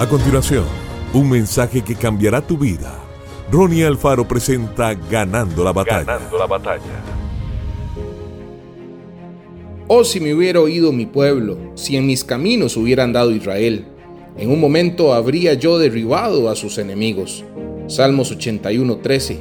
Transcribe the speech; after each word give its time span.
A 0.00 0.08
continuación, 0.08 0.64
un 1.12 1.28
mensaje 1.28 1.82
que 1.82 1.94
cambiará 1.94 2.40
tu 2.40 2.56
vida. 2.56 2.98
Ronnie 3.52 3.84
Alfaro 3.84 4.26
presenta 4.26 4.94
Ganando 4.94 5.62
la 5.62 5.74
batalla. 5.74 6.04
Ganando 6.04 6.38
la 6.38 6.46
batalla. 6.46 7.04
Oh, 9.88 10.02
si 10.02 10.18
me 10.18 10.32
hubiera 10.32 10.58
oído 10.58 10.90
mi 10.90 11.04
pueblo, 11.04 11.58
si 11.74 11.98
en 11.98 12.06
mis 12.06 12.24
caminos 12.24 12.78
hubiera 12.78 13.04
andado 13.04 13.30
Israel, 13.30 13.84
en 14.38 14.50
un 14.50 14.58
momento 14.58 15.12
habría 15.12 15.52
yo 15.52 15.78
derribado 15.78 16.48
a 16.48 16.56
sus 16.56 16.78
enemigos. 16.78 17.44
Salmos 17.86 18.32
81:13. 18.32 19.38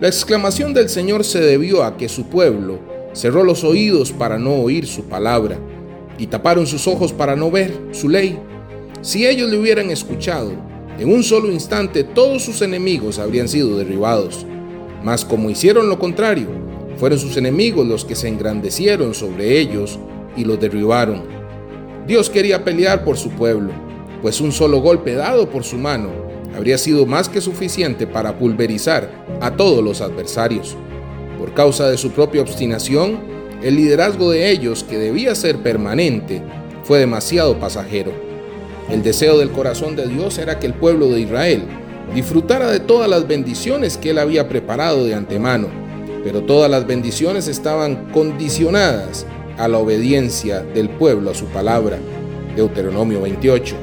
La 0.00 0.08
exclamación 0.08 0.74
del 0.74 0.90
Señor 0.90 1.24
se 1.24 1.40
debió 1.40 1.82
a 1.82 1.96
que 1.96 2.10
su 2.10 2.24
pueblo 2.24 2.78
cerró 3.14 3.42
los 3.42 3.64
oídos 3.64 4.12
para 4.12 4.38
no 4.38 4.52
oír 4.52 4.86
su 4.86 5.04
palabra 5.04 5.58
y 6.18 6.26
taparon 6.26 6.66
sus 6.66 6.86
ojos 6.86 7.14
para 7.14 7.36
no 7.36 7.50
ver 7.50 7.72
su 7.92 8.10
ley. 8.10 8.38
Si 9.02 9.26
ellos 9.26 9.50
le 9.50 9.58
hubieran 9.58 9.90
escuchado, 9.90 10.52
en 10.96 11.12
un 11.12 11.24
solo 11.24 11.50
instante 11.50 12.04
todos 12.04 12.44
sus 12.44 12.62
enemigos 12.62 13.18
habrían 13.18 13.48
sido 13.48 13.76
derribados. 13.76 14.46
Mas 15.02 15.24
como 15.24 15.50
hicieron 15.50 15.88
lo 15.88 15.98
contrario, 15.98 16.46
fueron 16.98 17.18
sus 17.18 17.36
enemigos 17.36 17.84
los 17.84 18.04
que 18.04 18.14
se 18.14 18.28
engrandecieron 18.28 19.12
sobre 19.12 19.58
ellos 19.58 19.98
y 20.36 20.44
los 20.44 20.60
derribaron. 20.60 21.24
Dios 22.06 22.30
quería 22.30 22.62
pelear 22.62 23.04
por 23.04 23.16
su 23.16 23.30
pueblo, 23.30 23.72
pues 24.22 24.40
un 24.40 24.52
solo 24.52 24.78
golpe 24.78 25.14
dado 25.14 25.50
por 25.50 25.64
su 25.64 25.78
mano 25.78 26.10
habría 26.54 26.78
sido 26.78 27.04
más 27.04 27.28
que 27.28 27.40
suficiente 27.40 28.06
para 28.06 28.38
pulverizar 28.38 29.10
a 29.40 29.56
todos 29.56 29.82
los 29.82 30.00
adversarios. 30.00 30.76
Por 31.40 31.54
causa 31.54 31.90
de 31.90 31.98
su 31.98 32.12
propia 32.12 32.42
obstinación, 32.42 33.18
el 33.64 33.74
liderazgo 33.74 34.30
de 34.30 34.50
ellos, 34.50 34.84
que 34.84 34.96
debía 34.96 35.34
ser 35.34 35.56
permanente, 35.56 36.40
fue 36.84 37.00
demasiado 37.00 37.58
pasajero. 37.58 38.31
El 38.90 39.02
deseo 39.02 39.38
del 39.38 39.50
corazón 39.50 39.96
de 39.96 40.06
Dios 40.06 40.38
era 40.38 40.58
que 40.58 40.66
el 40.66 40.74
pueblo 40.74 41.08
de 41.08 41.20
Israel 41.20 41.62
disfrutara 42.14 42.70
de 42.70 42.80
todas 42.80 43.08
las 43.08 43.26
bendiciones 43.26 43.96
que 43.96 44.10
él 44.10 44.18
había 44.18 44.48
preparado 44.48 45.04
de 45.04 45.14
antemano, 45.14 45.68
pero 46.24 46.42
todas 46.42 46.70
las 46.70 46.86
bendiciones 46.86 47.48
estaban 47.48 48.10
condicionadas 48.12 49.26
a 49.56 49.68
la 49.68 49.78
obediencia 49.78 50.60
del 50.60 50.90
pueblo 50.90 51.30
a 51.30 51.34
su 51.34 51.46
palabra. 51.46 51.98
Deuteronomio 52.56 53.22
28. 53.22 53.74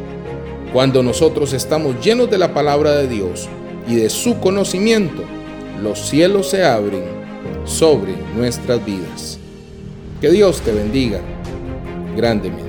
Cuando 0.72 1.02
nosotros 1.02 1.54
estamos 1.54 2.00
llenos 2.04 2.30
de 2.30 2.38
la 2.38 2.54
palabra 2.54 2.92
de 2.92 3.08
Dios 3.08 3.50
y 3.88 3.96
de 3.96 4.10
su 4.10 4.40
conocimiento, 4.40 5.24
los 5.82 6.00
cielos 6.00 6.50
se 6.50 6.64
abren 6.64 7.04
sobre 7.66 8.14
nuestras 8.36 8.86
vidas. 8.86 9.40
Que 10.22 10.30
Dios 10.30 10.62
te 10.62 10.72
bendiga 10.72 11.22
grandemente. 12.16 12.69